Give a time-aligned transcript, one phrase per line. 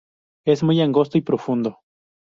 [0.47, 1.77] Es muy angosto y profundo.